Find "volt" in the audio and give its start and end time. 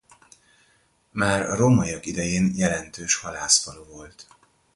3.83-4.27